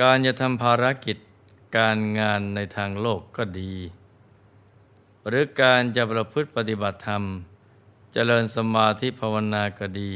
[0.00, 1.16] การจะทำภารกิจ
[1.76, 3.74] การงานในทางโลกก็ดี
[5.28, 7.22] หรือการจะประพฤติปฏิบัติธรรม
[8.12, 10.12] เจริญสมาธิภาวนาก็ดี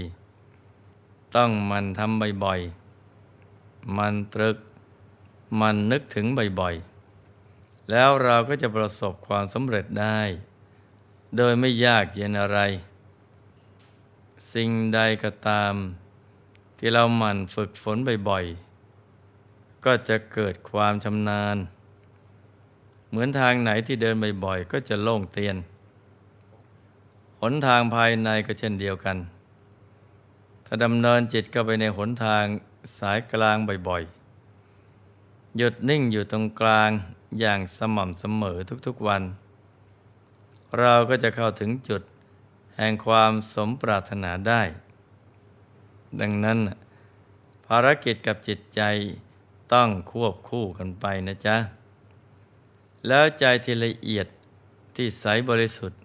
[1.36, 4.56] ต้องมันทำบ่อยๆ มันตรึก
[5.60, 6.26] มันนึกถึง
[6.60, 10.20] บ่อยๆ แล้วเราก็จะประสบความสำเร็จได้
[11.36, 12.58] โดยไม่ยากเย็นอะไร
[14.52, 15.74] สิ่งใดก็ตาม
[16.78, 17.96] ที่เราหมั่นฝึกฝน
[18.30, 18.71] บ่อยๆ
[19.84, 21.56] ก็จะเกิดความชำนาญ
[23.08, 25.56] เหมือนทางไหนที่เดินบ่อยๆ ก็จะโล่งเตียน
[27.40, 29.16] หนทางภายในก็เช่นเดียวกัน
[30.66, 32.44] ถ้าดำเนินจิตก็ไปในหนทาง
[32.98, 33.56] สายกลาง
[33.88, 36.90] บ่อยๆ หยุดนิ่งอยู่ตรงกลาง
[37.40, 39.22] อย่างสม่ำเสมอทุกๆวัน
[40.78, 42.02] เราก็จะเข้าถึงจุด
[42.76, 44.62] แห่งความสมปรารถนาได้
[46.20, 46.58] ดังนั้น
[47.66, 48.80] ภารกิจกับจิตใจ
[49.72, 51.56] ต้องควบคู่กันไปนะจ๊ะ
[53.06, 54.26] แล้วใจที่ละเอียด
[54.96, 56.00] ที่ใสบริสุทธิ์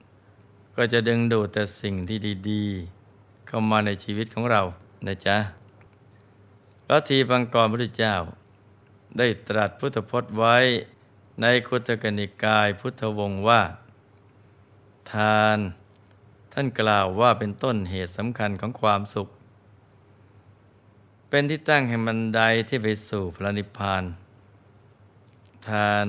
[0.75, 2.17] ก็จะดึงดูดแต่สิ่งที่
[2.49, 4.61] ดีๆ เข้ามาในชีวิตของเรา
[5.07, 5.37] นะจ๊ะ
[6.85, 8.15] พระทีปังกรพระเจ้า
[9.17, 10.57] ได้ตรัสพุทธพจน์ไว้
[11.41, 13.61] ในคุตกนิกายพุทธวงศ์ว่า
[15.11, 15.59] ทาน
[16.53, 19.27] ท่านกล่าวว่าเป็นต้นเหตุสำคัญของความสุข
[21.29, 24.03] เป็นที่ตั้งแห่งบันไดที่ไปสู่พระนิพพาน
[25.69, 26.07] ทาน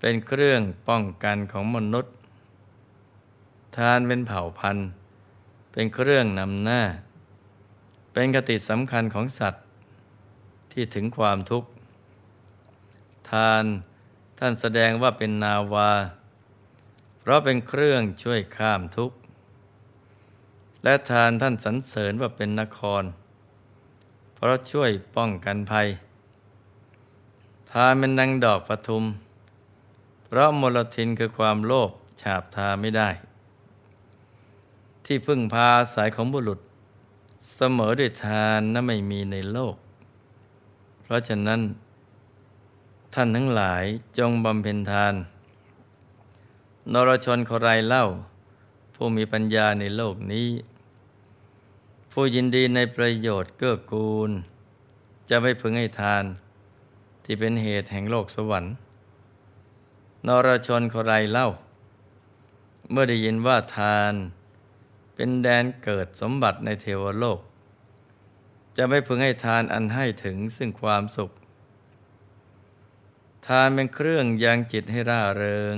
[0.00, 2.14] เป็นเครื่องป้องกันของมนุษย์
[3.76, 4.88] ทานเป็นเผ่าพันธุ์
[5.72, 6.82] เป็นเครื่องนำหน้า
[8.12, 9.62] เป็นกติสำคัญของสัตว์
[10.72, 11.68] ที่ถึงความทุกข์
[13.30, 13.64] ทาน
[14.38, 15.90] ท่านแสดงว่าเป็นนาวา
[17.20, 19.16] เพราะเป็นเครื่องช่วยข้ามทุกข์
[20.84, 23.02] และทานท่านสรรเสริญว่าเป็นนคร
[24.42, 25.88] เพราะช่วยป้องกันภัย
[27.70, 29.04] ทานเป็นนางดอกปทุม
[30.24, 31.90] เพราะมลทินคือความโลภ
[32.20, 33.08] ฉาบทาไม่ได้
[35.04, 36.60] ที่พึ่งพาสายของบุรุษ
[37.56, 39.76] เสมอด้วยทานนั้นไม่มีในโลก
[41.02, 41.60] เพราะฉะนั้น
[43.14, 43.84] ท่านทั้งหลาย
[44.18, 45.14] จงบำเพ็ญทาน
[46.92, 48.04] นรชนเขาไรเล่า
[48.94, 50.46] ผู้มีปัญญาในโลกนี้
[52.14, 54.30] ผู้ยินดีในประโยชน์เกื้อกูล
[55.30, 56.24] จะไม่พึงให้ทาน
[57.24, 58.74] ที่เป็นเหตุแห่งโลกสวรรค์
[60.26, 61.48] นรชนเขาไรเล่า
[62.90, 64.12] เมื่อได้ยินว่าทาน
[65.14, 67.40] เป็นแดนเกิดสมบัติในเทวโลก
[68.76, 71.30] จะไม่พึงให้ทานอันให้ถึงซึ่งความสุข
[73.46, 75.76] ทานเป็นเครื่องยังจิตให้ร่าเริง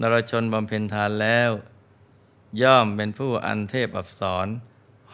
[0.00, 1.50] นรชนบำเพ็ญทานแล้ว
[2.62, 4.48] ย่อมเป็นผู้อันเทพอับสร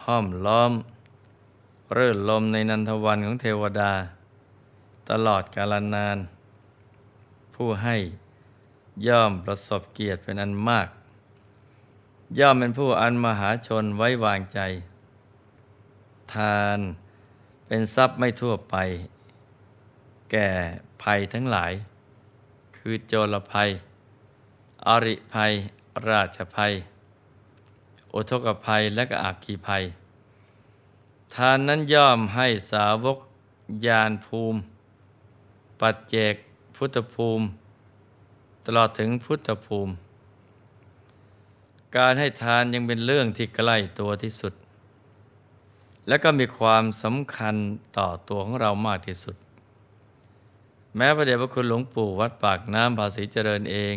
[0.05, 0.71] ห้อมล้อม
[1.93, 3.93] เรื่นลมในนันทวันของเทวดา
[5.09, 6.17] ตลอดกาลนาน
[7.55, 7.95] ผู้ให้
[9.07, 10.87] ย่อมประสบเกียรติเป็นอันมาก
[12.39, 14.59] ย่อมเป็นผู้อันมหาชนไว้วางใจ
[16.33, 16.79] ทาน
[17.67, 18.75] เป็นทรัพย์ไม่ทั่วไป
[20.31, 20.49] แก่
[21.03, 21.73] ภัยทั้งหลาย
[22.77, 23.69] คือโจรภัย
[24.87, 25.51] อริภัย
[26.09, 26.73] ราชภัย
[28.13, 29.83] อุทกภัยและก็อักขีภัย
[31.35, 33.17] ทานนั้นย่อมให้สาวก
[33.85, 34.59] ยานภูมิ
[35.79, 36.35] ปัจเจก
[36.75, 37.45] พุทธภูมิ
[38.65, 39.93] ตลอดถึงพุทธภูมิ
[41.97, 44.53] การให้ทานยังเป็นเรื่องที่ใกล้ตัวที่สุด
[46.07, 47.55] และก็มีความสำคัญ
[47.97, 49.35] ต่อตัวของเรามากที่สุด
[50.95, 53.95] แม้พระเดชพระคุณหลวงปู่วัดปากน้ำภาษีเจริญเอง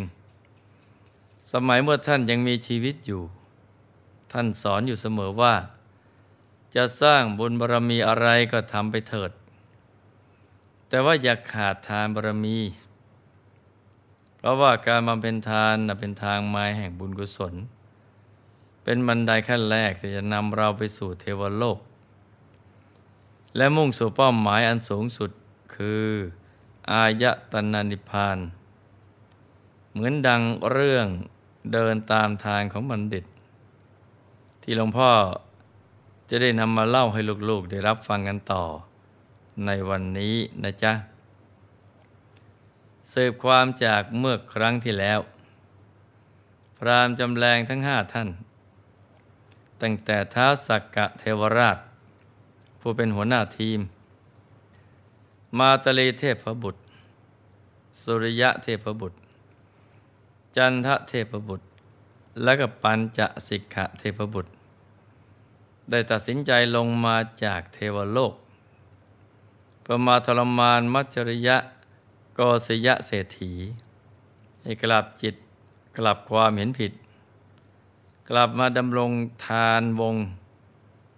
[1.53, 3.23] สมัยเมื่อท่านยังมีชีวิตอยู่
[4.33, 5.55] ท่านสอนอยู่เสมอว่า
[6.75, 9.31] จะสร้างบุญบารรมีอะไรก็ทำไปเถิด
[10.89, 12.59] แต่ว่าอย่าขาดทานบารรมี
[14.37, 17.55] เพราะว่าการมาเป็นทานเป็นทางไมาแห่งบุญกุศล
[18.83, 21.79] เป็นบันไดขั้นแรกที่จะนำเราไปสู่เทวโลก
[23.57, 25.31] และมุ่งสู่เป้าหมายอันสูงสุด
[25.75, 26.07] คือ
[26.91, 28.39] อายตนานิพาน
[29.93, 31.07] เหมือนดังเรื่อง
[31.73, 33.25] เดินตามทางของบัณฑิต
[34.69, 35.11] ที่หลวงพ่อ
[36.29, 37.21] จะได้นำมาเล่าให้
[37.51, 38.65] ลูกๆ ได้รับฟังกันต่อ
[39.67, 40.93] ในวันนี้นะจ๊ะ
[43.13, 45.21] สืบความจากเมื่อครั้งที่แล้ว
[46.79, 48.29] พรามจำแรงทั้งห้าท่าน
[49.83, 51.79] ตั้งแต่ท้าสักกะเทวราช
[52.81, 53.81] ผู้เป็นหัวหน้าทีม
[55.59, 56.81] มาตลีเทพบุตร
[58.03, 59.19] สุริยะเทพบุตร
[60.57, 61.67] จันทะเทพบุตร
[62.43, 64.51] และก็ปัญจสิกขะเทพบุตร
[65.91, 68.35] ได้ตัดสินใจลงมาจากเทวโลก
[69.83, 71.57] เประมาทรมานมัจจริยะ
[72.39, 73.53] กศยะเศรษฐี
[74.63, 75.35] ให้กลับจิต
[75.97, 76.93] กลับความเห็นผิด
[78.29, 79.13] กลับมาดำรง
[79.47, 80.17] ทานวง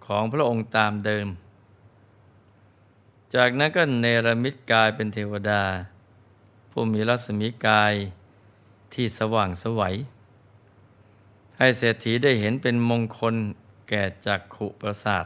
[0.05, 1.27] ของพระองค์ตามเดิม
[3.35, 5.63] จากนั้นก็เนรมิตกายเป็นเทวดา
[6.71, 7.93] ผู้มีรัศมีกาย
[8.93, 9.95] ที่สว่างสวัย
[11.57, 13.35] ให้เศรษฐีได้เห็นเป็นมงคล
[13.89, 15.25] แก่จักขุประสาท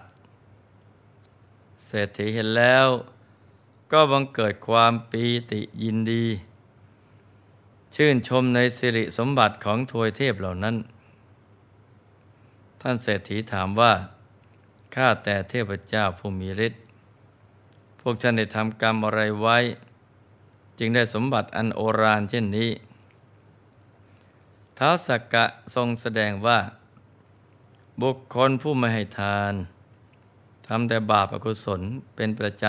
[1.86, 2.88] เศรษฐีเห็นแล้ว
[3.92, 6.26] ก็บังเกิดความปีติยินดี
[7.96, 10.76] ชื่นชมในสิริสมบัติของทวยเทพเหล่านั้น
[12.82, 13.94] ท่านเศรษฐีถามว่า
[14.96, 16.82] ข้าแต่เทพเจ้าผู้มีฤทธิ์
[18.00, 19.58] พวกท่านได้ทำกรรมอะไรไว้
[20.80, 22.72] จึงได้สมบัติอันโอรานเช่นนี้
[24.78, 25.46] ท้าวสักกะ
[25.76, 26.60] ทรงแสดงว่า
[28.02, 29.54] บุคคลผู้ไม่ให้ทาน
[30.68, 31.82] ทำแต่บาปอกุศล
[32.16, 32.64] เป็นประจ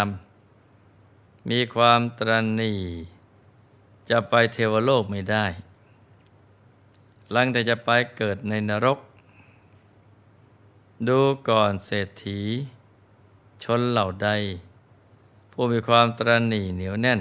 [0.72, 2.30] ำ มีความตร
[2.60, 2.72] ณี
[4.10, 5.46] จะไปเทวโลกไม่ได้
[7.34, 8.98] ลังแต่จะไปเกิดในนรก
[11.08, 12.40] ดูก่อนเศรษฐี
[13.64, 14.28] ชนเหล่าใด
[15.52, 17.20] ผู้มีความตรณีเหนียวแน่น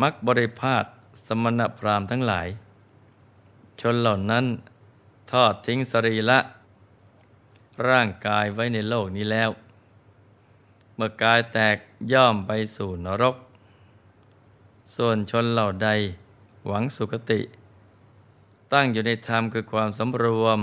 [0.00, 0.84] มักบริพาท
[1.26, 2.48] สมณพราหมณ์ทั้งหลาย
[3.80, 4.44] ชนเหล่านั้น
[5.30, 6.38] ทอดทิ้งสรีละ
[7.88, 9.50] ร่างกายไว้ในโลกนี้แล้ว
[10.94, 11.76] เมื่อกายแตก
[12.12, 13.36] ย่อมไปสู่นรก
[14.96, 15.88] ส่วนชนเหล่าใด
[16.66, 17.40] หวังสุคติ
[18.72, 20.58] ตั้งอยู่ในธรรมคือความสำรวม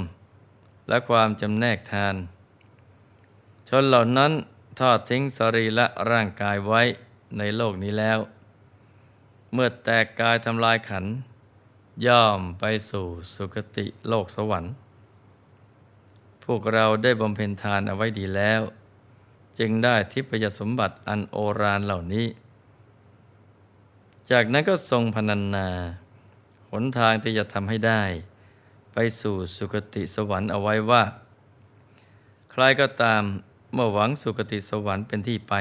[0.89, 2.15] และความจำแนกทาน
[3.69, 4.31] ชนเหล่านั้น
[4.79, 6.81] ทอดทิ้งสรีละร่างกายไว้
[7.37, 8.19] ในโลกนี้แล้ว
[9.53, 11.13] เมื่อแตกกายทำลายขันธ์
[12.05, 13.05] ย่อมไปสู่
[13.35, 14.73] สุคติโลกสวรรค์
[16.45, 18.61] พวกเราได้บำเพ็ญทานเอาไว้ดีแล้ว
[19.59, 22.27] จึงได้ทิพยสมบัติอันโอรานเหล่านี้
[24.31, 25.69] จากนั้นก็ทรงพนันนา
[26.71, 28.03] หนทางที่จะทำให้ได้
[28.93, 31.03] ไปสู่สุคติสวรรค์เอาไว้ว่า
[32.51, 33.23] ใครก็ตาม
[33.73, 35.53] เมื่อหวังสุคติสวรรค์เป็นที่ไป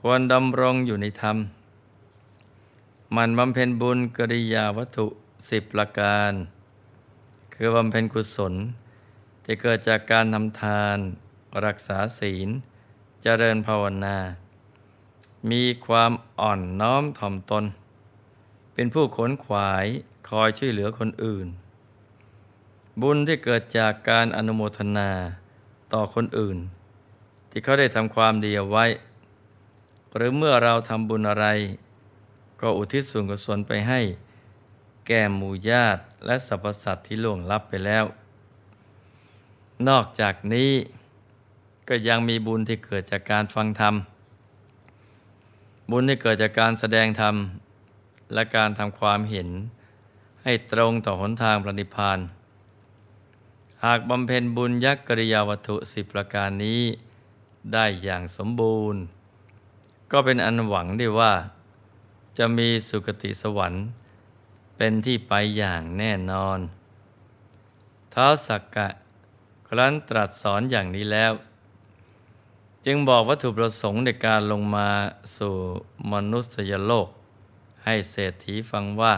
[0.00, 1.36] ควรดำรงอยู่ในธรรม
[3.16, 5.06] มันบำเพ็ญบุญกริยาวัตถุ
[5.48, 6.32] สิบประการ
[7.54, 8.54] คือบำเพ็ญกุศล
[9.44, 10.98] ที่เกิดจากการทำทาน
[11.64, 12.48] รักษาศีล
[13.22, 14.16] เจริญภาวนา
[15.50, 17.64] มีความอ่อนน้อมถ่อมตน
[18.74, 19.86] เป็นผู้ขนขวาย
[20.28, 21.46] คอยช่วยเหลือคนอื่น
[23.00, 25.10] บุญที่เกิดจากการอนุโมทนา
[25.92, 26.58] ต่อคนอื่น
[27.50, 28.86] ที่เขาได้ทำความดีเอาไว้
[30.16, 31.46] หรือเมื่อเราทำบุญอะไร
[32.64, 34.00] ก็อุทิศส่วนกุศลไปให้
[35.06, 38.04] แก่หมู่ญาติและสรรพสัตว์ที่ล่วงลับไปแล้ว
[39.88, 40.72] นอกจากนี้
[41.88, 43.94] ก็ยังมีบุญที่เกิดจากการฟังธรรม
[45.90, 47.34] บุญที่เกิดจากการแสดงธรรม
[48.34, 49.48] และการทำความเห็น
[50.42, 52.18] ให้ตรงต่อหนทางปฏิพาน
[53.84, 56.82] หากบำเพ็ญบุญยักษ์กริยาวัตถุสิบประการนี้
[57.72, 59.00] ได้อย่างสมบูรณ์
[60.12, 61.32] ก็เป็นอันหวังได้ว่า
[62.38, 63.84] จะมีสุคติสวรรค์
[64.76, 66.58] เป็นที่ไปอย่างแน่นอน
[68.14, 68.88] ท้าสักกะ
[69.68, 71.32] ครั้นตรัสสอนอย่างนี้แล้ว
[72.86, 74.88] จึงบอกวัตถุประสงค์ในการลงมา
[75.36, 75.54] สู่
[76.12, 77.08] มนุษยโลก
[77.84, 79.14] ให้เศรษฐีฟังว่า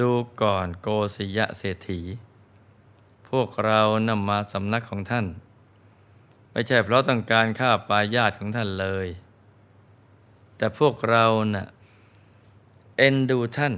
[0.00, 0.10] ดู
[0.42, 2.00] ก่อนโกศยะเศรษฐี
[3.28, 5.26] พวกเรานำมาสำนักของท่าน
[6.52, 9.06] ไม่ใช่เพราะต้องการฆ่าปลายาตของท่านเลย
[10.62, 11.66] แต่พวกเรานะ่ะ
[12.98, 13.74] เอ็นดูท่าน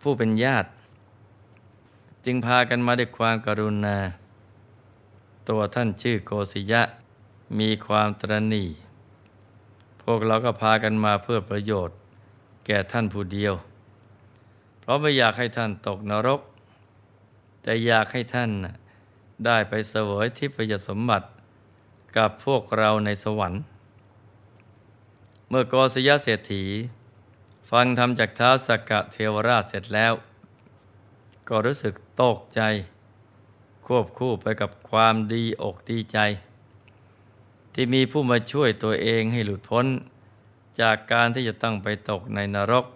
[0.00, 0.70] ผู้เป็นญาติ
[2.24, 3.96] จึงพากันมาด้วยความกรุณา
[5.48, 6.82] ตัวท่านชื่อโกศิยะ
[7.58, 8.64] มีความตรณี
[10.02, 11.96] พวกเราก็พากันมาเพื่อประโยชน์
[12.66, 13.54] แก่ท่านผู้เดียว
[14.80, 16.40] เพราะไม่อยากให้ท่านตกนรก
[17.62, 18.50] แต่อยากให้ท่าน
[19.46, 21.26] ได้ไปเสวยทิพยสมบัติ
[22.16, 23.62] กับพวกเราในสวรรค์
[25.54, 26.64] มื่อโกศยเศรษฐี
[27.70, 30.12] ฟังธรรมจากท้าสกกะเทวราชเสร็จแล้ว
[31.48, 32.60] ก็รู้สึกตกใจ
[33.86, 36.18] ควบคู่ไปกับความดีอกดีใจ
[37.74, 39.86] ที่มีผู้มาช่วยตัวเองให้หลุดพ้น
[40.80, 42.86] จากการที่จะต้องไปตกในนรก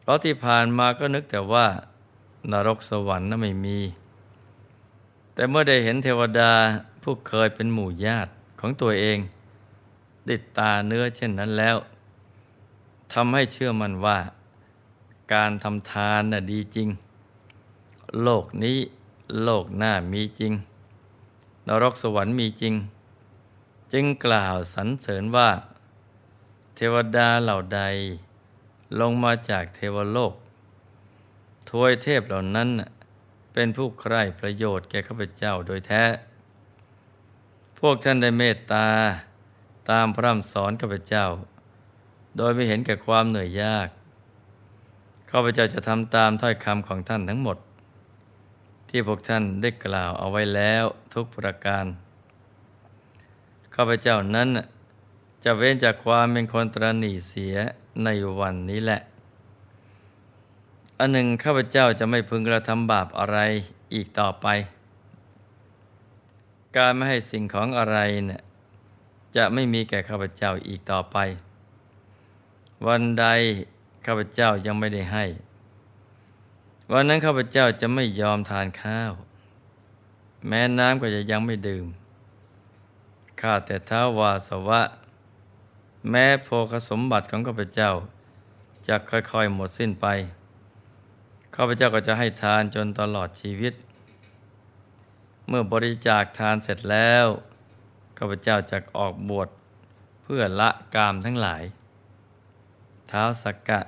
[0.00, 1.66] เพราะที่ผ่านมาก็นึกแต่ว่า
[2.52, 3.78] นรกสวรรค์นั้นไม่มี
[5.34, 6.52] แต่เมื่อได้เห็นเทวดา
[7.02, 9.18] ผู้เคยเป็นหมู่ญาติของตัวเอง
[10.28, 11.76] ติดตาเนื้อเช่นนั้นแล้ว
[13.12, 14.18] ทำให้เชื่อมันว่า
[15.32, 16.88] การทำทานน่ะดีจริง
[18.22, 18.78] โลกนี้
[19.42, 20.52] โลกหน้ามีจริง
[21.66, 22.74] นรกสวรรค์มีจริง
[23.92, 25.50] จึงกล่าวสรรเสริญว่า
[26.74, 27.80] เทวดาเหล่าใด
[29.00, 30.34] ลงมาจากเทวโลก
[31.68, 32.68] ทวยเทพเหล่านั้น
[33.52, 36.04] เป็นผู้ใคร่ประโยชน์แก่ข้าพเจ้าโดยแท้
[37.78, 38.86] พวกท่านได้เมตตา
[39.90, 41.26] ตามพระำสอนข้าพเจ้า
[42.36, 43.88] โดยไม่เห็นแก่ความเหนื่อยยาก
[45.30, 47.58] ข้าพเจ้าจะทำตามถ้อยคำของท่านทั้งหมด
[48.88, 51.84] ที่พวกท่านได้กล่าวเอาไว้แล้วทุกประการ
[53.74, 54.48] ข้าพเจ้านั้น
[55.44, 57.54] จะเว้นจากความเป็นคนตรณีเสีย
[58.04, 58.08] ใน
[58.40, 59.00] วันนี้แหละ
[60.98, 63.38] อันหนึ่งข้าพเจ้าจะไม่พึงกระทำบาปอะไร
[63.94, 64.46] อีกต่อไป
[66.76, 68.40] การไม่ให้สิ่งของอะไรเนี่ย
[69.36, 71.16] จะไม่มีแก่ข้าพเจ้าอีกต่อไป
[72.86, 73.26] วันใด
[74.06, 75.24] ข้าพเจ้ายังไม่ได้ให้
[76.92, 79.12] วันนั้นข้าพเจ้าจะไม่ยอมทานข้าว
[80.46, 81.86] แม้น้ำก็จะยังไม่ดื่ม
[83.40, 84.82] ข้าแต่เท้าวาสวะ
[86.10, 87.92] แม้โภคสมบัติของข้าพเจ้า
[88.88, 90.06] จะค่อยๆหมดสิ้นไป
[91.54, 93.74] ข้าพเจ้าก็จะให้ทานจนตลอดชีวิต
[95.48, 97.26] เมื่อบริจาคทานเสร็จแล้ว
[98.18, 99.48] ข้าพเจ้าจะออกบวช
[100.22, 101.62] เพื่อละกามทั้งหลาย
[103.08, 103.80] เท้าสักกะ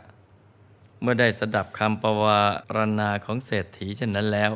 [1.00, 2.40] เมื่อได้สดับคำประวา
[2.76, 4.52] รณาของเศรษฐีเช่นนั้นแล้ว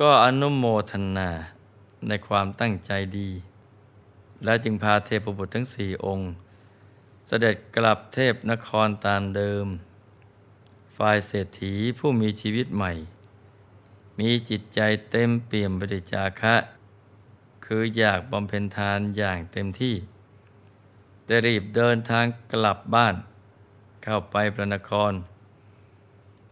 [0.00, 1.30] ก็อนุโมทนา
[2.08, 3.30] ในความตั้งใจดี
[4.44, 6.30] และจึงพาเทพบุตรทั้งสี่องค์
[7.26, 9.66] เสด็จกลับเทพนครตามเดิม
[10.96, 12.92] ฝ่ายเศรษฐีผู้มีชีวิตใหม่
[14.18, 16.54] มีจิตใจเต็มเปี่ยมบริจาคะ
[17.72, 19.94] คืออยากบำเพ็ญทานอย่างเต็มที่
[21.26, 23.14] ได้รีบเดินทางกลับบ้าน
[24.04, 25.12] เข้าไปพระนคร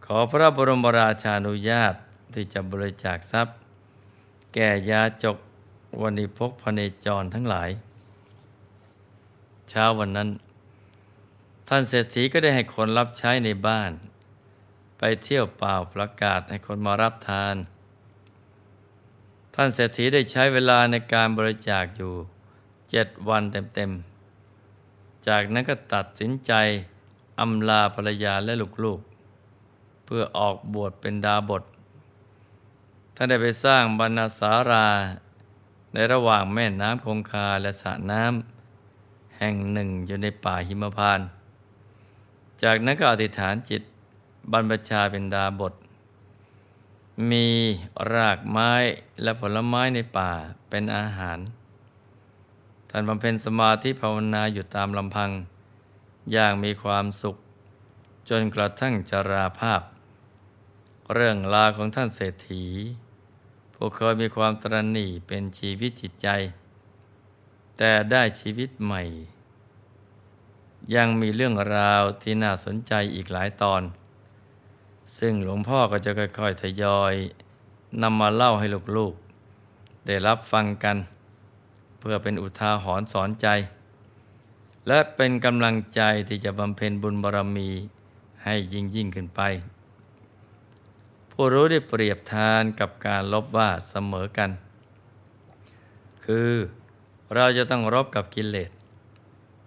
[0.05, 1.93] ขอพระบรมราชานุญาต
[2.33, 3.55] ที่จะบริจาคทรัพย์
[4.53, 5.37] แก่ยาจก
[6.01, 7.69] วันิพกพเนจรทั้งหลาย
[9.69, 10.29] เช้าวันนั้น
[11.67, 13.91] ท่านเศรษฐีก็ได้ให้คนรับใช้ในบ้าน
[14.97, 17.55] ไปเที่ยวเปล่าประกาศให้คนมารับทาน
[19.59, 22.13] ท่านเศรษฐีได้ใช้เวลาในการบริจาคอยู่
[22.89, 26.51] เจ็ดวันเต็มๆ จากนั้นก็ตัดสินใจ
[27.39, 31.63] อำลาภรรยาและลูกๆ เพื่อออกบวชเป็นดาบท
[33.15, 34.87] ท่านได้ไปสร้างบรรณาสารา
[35.93, 41.27] ในระหว่างแม่น้ำคงคาและสระน้ำแห่งหนึ่งอยู่ในป่าหิมพานต์
[42.63, 43.81] จากนั้นก็อธิษฐานจิต
[44.51, 45.73] บรรพชาเป็นดาบท
[47.31, 47.47] มี
[48.13, 48.71] รากไม้
[49.21, 50.31] และผลไม้ในป่า
[50.69, 51.39] เป็นอาหาร
[52.89, 55.31] ท่านบำเพ็ญสมาธิภาวนาอยู่ตามลำพัง
[56.31, 57.35] อย่างมีความสุข
[58.29, 59.81] จนกระทั่งจราภาพ
[61.13, 62.63] เรื่องลาของท่านเศรษฐี
[63.73, 66.27] ผู้เคยมีความตรณีเป็นชีวิตจิตใจ
[67.77, 69.03] แต่ได้ชีวิตใหม่
[70.95, 73.81] ยังมีเรื่องราวที่น่าสนใจอีกหลายตอน
[75.17, 77.13] ซึ่งหลวงพ่อก็จะค่อยๆทยอย
[78.01, 78.65] นำมาเล่าให้
[78.97, 80.97] ลูกๆ ได้รับฟังกัน
[81.99, 83.47] เพื่อเป็นอุทาหรณ์สอนใจ
[84.87, 87.69] และเป็นกำลังใจที่จะบำเพ็ญบุญบารมี
[88.43, 89.41] ให้ยิ่งยิ่งขึ้นไป
[91.31, 94.49] ผู้รู้ได้เปรียบทานกับการลบว่าเสมอกัน
[96.25, 96.51] คือ
[97.35, 98.71] เราจะต้องรบกับกิเลส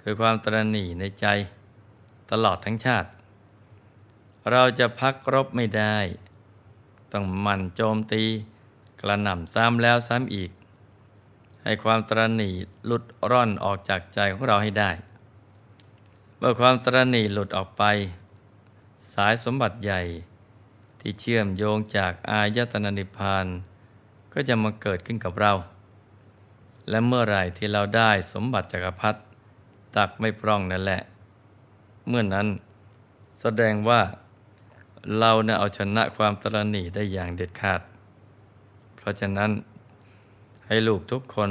[0.02, 1.26] คือความตรณีในใจ
[2.30, 3.08] ตลอดทั้งชาติ
[4.50, 5.96] เราจะพักรบไม่ได้
[7.12, 8.24] ต้องมันโจมตี
[9.00, 10.50] กระหน่ำซ้ำแล้วซ้ำอีก
[11.62, 12.50] ให้ความตรณี
[12.86, 14.90] หลุดร่อนออกจากใจของเราให้ได้
[16.38, 17.82] เมื่อความตรณีหลุดออกไป
[19.14, 20.00] สายสมบัติใหญ่
[21.00, 23.46] ที่เชื่อมโยงจากอายตนะนิพพาน
[24.32, 25.52] ก็จะมาเกิดขึ้นกับเรา
[26.88, 29.20] และเมื่อไหร่ที่เราได้สมบัติจักรพรรดิ
[29.96, 31.00] ตักไม่พร่องนั่นแหละ
[32.08, 32.48] เมื่อนนั้น
[33.40, 34.00] แสดงว่า
[35.18, 37.80] เราเนี่ยเอาชนะความตรณีได้อย่างเด็ดขาด
[38.96, 39.50] เพราะฉะนั้น
[40.66, 41.50] ให้ลูกทุกคน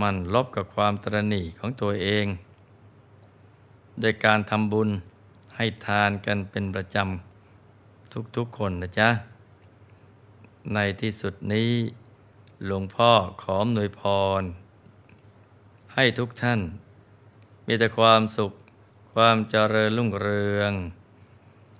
[0.00, 2.26] มันลบกับความตรณีของตัวเอง
[4.00, 4.88] โดยการทำบุญ
[5.56, 9.08] ให้ทานกันเป็นประจำทุกๆคนนะจ๊ะ
[10.74, 11.72] ในที่สุดนี้
[12.66, 13.10] หลวงพ่อ
[13.42, 14.00] ขอหนวยพ
[14.40, 14.42] ร
[15.94, 16.60] ให้ทุกท่าน
[17.66, 18.52] มีแต่ความสุข
[19.14, 20.72] ความเจริญรุ่งเรือง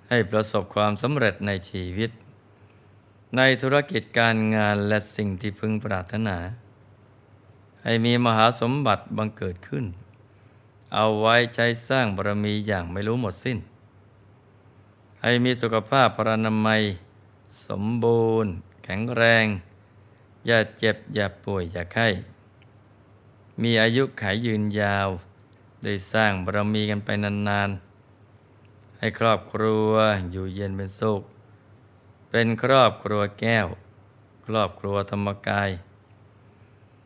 [0.09, 2.11] ให้ประสบความสำเร็จในชีวิต
[3.37, 6.37] ในธุรกิจการงานและสิ่งที่พึงปรารถนา
[7.83, 9.85] ให้มีมหาสมบัติบังเกิดขึ้น
[10.93, 13.57] เอาไว้ใช้สร้างบารมีอย่างไม่รู้หมดสิ้น
[15.21, 16.81] ให้มีสุขภาพพรานามัย
[17.67, 18.51] สมบูรณ์
[18.83, 19.45] แข็งแรง
[20.45, 22.07] อย่าเจ็บอย่าป่วยอย่าไข้
[23.61, 25.09] มมีอายุขายยืนยาว
[25.83, 27.88] ได้สร้างบารมีกันไปนานๆ
[28.99, 29.91] ให้ครอบครัว
[30.31, 31.21] อยู่เย็นเป็นสุข
[32.29, 33.67] เป็นครอบครัวแก้ว
[34.45, 35.69] ครอบครัวธรรมกาย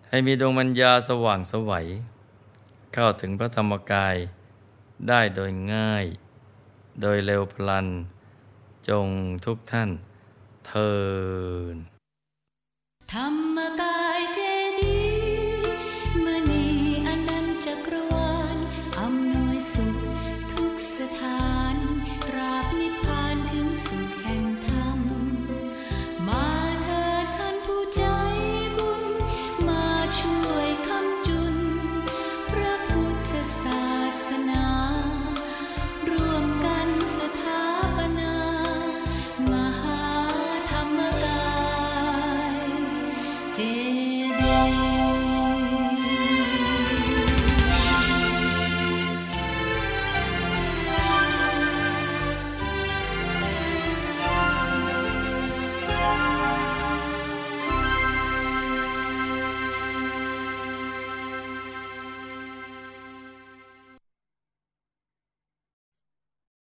[0.08, 1.88] ให้มีดวงปัญญาสว่างสวัย
[2.94, 4.16] เข้าถึงพระธรรมกาย
[5.08, 6.06] ได้โดยง่าย
[7.02, 7.88] โดยเร็วพลัน
[8.90, 9.08] จง
[9.46, 9.90] ทุกท่าน
[10.68, 10.94] เทิ
[11.74, 11.76] น
[13.14, 13.53] ธรรม